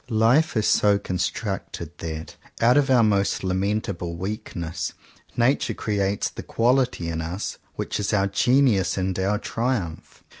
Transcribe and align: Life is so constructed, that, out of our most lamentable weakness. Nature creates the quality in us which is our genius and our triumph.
Life 0.09 0.57
is 0.57 0.65
so 0.65 0.97
constructed, 0.97 1.95
that, 1.99 2.35
out 2.59 2.75
of 2.75 2.89
our 2.89 3.03
most 3.03 3.43
lamentable 3.43 4.15
weakness. 4.15 4.93
Nature 5.37 5.75
creates 5.75 6.27
the 6.27 6.41
quality 6.41 7.07
in 7.07 7.21
us 7.21 7.59
which 7.75 7.99
is 7.99 8.11
our 8.11 8.25
genius 8.25 8.97
and 8.97 9.19
our 9.19 9.37
triumph. 9.37 10.23